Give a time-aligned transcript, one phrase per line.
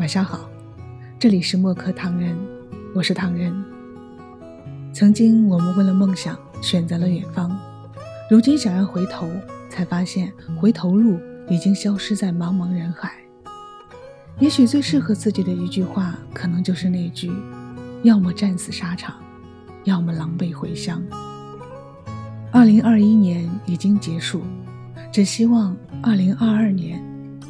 [0.00, 0.48] 晚上好，
[1.18, 2.34] 这里是墨客唐人，
[2.94, 3.52] 我是唐人。
[4.94, 7.54] 曾经我们为了梦想选择了远方，
[8.30, 9.28] 如今想要回头，
[9.68, 11.20] 才发现回头路
[11.50, 13.12] 已经消失在茫茫人海。
[14.38, 17.30] 也许最适合自己的一句话，可能就是那句：
[18.02, 19.16] 要么战死沙场，
[19.84, 21.02] 要么狼狈回乡。
[22.50, 24.40] 二零二一年已经结束，
[25.12, 26.98] 只希望二零二二年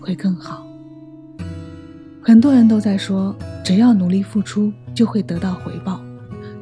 [0.00, 0.66] 会更好。
[2.22, 3.34] 很多人都在说，
[3.64, 6.02] 只要努力付出，就会得到回报。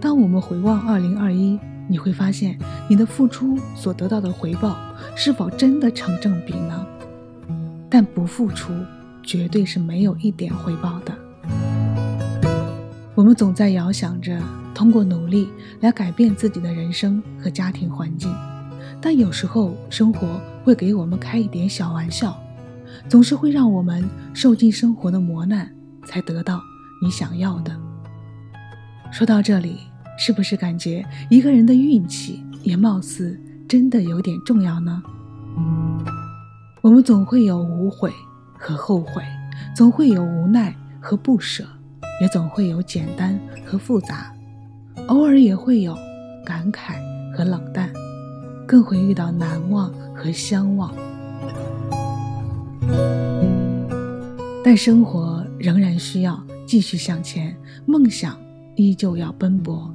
[0.01, 1.59] 当我们回望二零二一，
[1.89, 2.57] 你会发现，
[2.89, 4.77] 你的付出所得到的回报
[5.17, 6.87] 是否真的成正比呢？
[7.91, 8.73] 但不付出，
[9.21, 11.13] 绝对是没有一点回报的。
[13.17, 14.41] 我们总在遥想着
[14.73, 15.49] 通过努力
[15.81, 18.33] 来改变自己的人生和家庭环境，
[19.01, 22.41] 但有时候生活会给我们开一点小玩笑，
[23.09, 25.71] 总是会让我们受尽生活的磨难，
[26.07, 26.61] 才得到
[27.03, 27.75] 你想要的。
[29.11, 29.79] 说到这里，
[30.19, 35.03] 是不是感觉一个人的运气也貌似真的有点重要呢？
[36.83, 38.13] 我们总会有无悔
[38.59, 39.23] 和后悔，
[39.75, 41.65] 总会有无奈和不舍。
[42.21, 44.35] 也总会有简单和复杂，
[45.07, 45.97] 偶尔也会有
[46.45, 46.95] 感慨
[47.33, 47.89] 和冷淡，
[48.67, 50.93] 更会遇到难忘和相忘。
[54.65, 57.57] 但生活仍然需要继续向前，
[57.87, 58.39] 梦想
[58.77, 59.93] 依旧要奔波。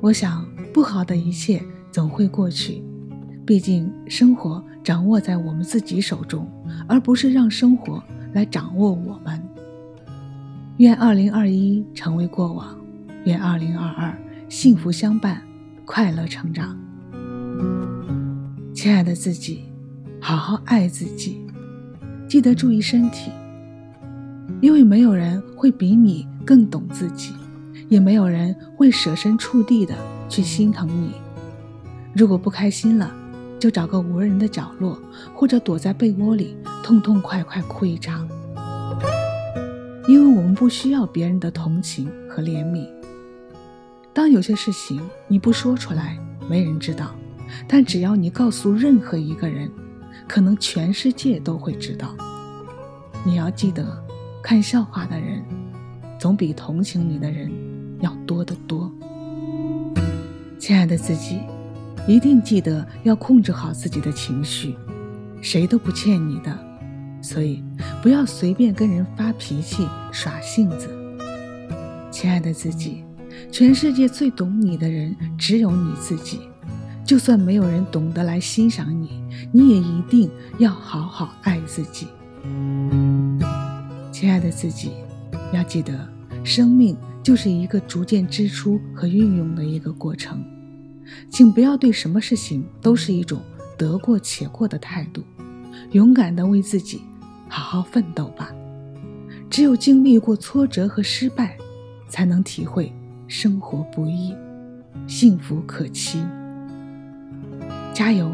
[0.00, 2.82] 我想，不好的一切总会过去，
[3.46, 6.46] 毕竟生活掌握在我们自己手中，
[6.88, 8.02] 而不是让生活
[8.32, 9.40] 来掌握我们。
[10.78, 12.76] 愿二零二一成为过往，
[13.24, 14.18] 愿二零二二
[14.48, 15.40] 幸福相伴，
[15.84, 16.76] 快乐成长。
[18.74, 19.62] 亲爱的自己，
[20.20, 21.40] 好好爱自己，
[22.26, 23.30] 记得注意身体，
[24.60, 27.32] 因为没有人会比你更懂自己，
[27.88, 29.94] 也没有人会设身处地的
[30.28, 31.12] 去心疼你。
[32.14, 33.10] 如果不开心了，
[33.58, 34.98] 就找个无人的角落，
[35.34, 38.28] 或者躲在被窝里痛痛快快哭一场。
[40.08, 42.88] 因为我们不需要别人的同情和怜悯。
[44.12, 46.18] 当有些事情你不说出来，
[46.50, 47.06] 没人知道；
[47.68, 49.70] 但只要你告诉任何一个人，
[50.28, 52.14] 可能全世界都会知道。
[53.24, 54.01] 你要记得，
[54.42, 55.40] 看笑话的人，
[56.18, 57.48] 总比同情你的人
[58.00, 58.90] 要多得多。
[60.58, 61.38] 亲爱的自己，
[62.08, 64.74] 一定记得要控制好自己的情绪，
[65.40, 66.58] 谁都不欠你的。
[67.22, 67.62] 所以，
[68.02, 70.90] 不要随便跟人发脾气、耍性子。
[72.10, 73.04] 亲爱的自己，
[73.52, 76.40] 全世界最懂你的人只有你自己。
[77.04, 79.22] 就算没有人懂得来欣赏你，
[79.52, 80.28] 你也一定
[80.58, 82.08] 要好好爱自己。
[84.22, 84.92] 亲爱的自己，
[85.52, 86.08] 要记得，
[86.44, 90.40] 生命就是一个逐渐支出和运用的一个过程。
[91.28, 93.42] 请不要对什么事情都是一种
[93.76, 95.24] 得过且过的态度，
[95.90, 97.02] 勇敢地为自己。
[97.48, 98.52] 好好奋斗吧！
[99.50, 101.58] 只有经历过挫折和失败，
[102.08, 102.92] 才能体会
[103.26, 104.32] 生活不易，
[105.08, 106.24] 幸福可期。
[107.92, 108.30] 加油！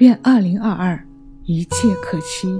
[0.00, 1.02] 愿二零二二
[1.44, 2.58] 一切可期。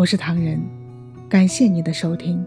[0.00, 0.58] 我是唐人，
[1.28, 2.42] 感谢你的收听。